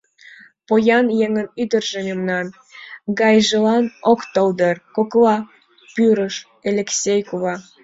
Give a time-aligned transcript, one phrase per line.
[0.67, 2.45] —Поян еҥын ӱдыржӧ мемнан
[3.19, 5.43] гайжылан ок тол дыр,— коклаш
[5.93, 6.35] пурыш
[6.69, 7.55] Элексей кува.